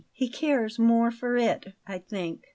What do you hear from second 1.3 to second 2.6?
it, I think."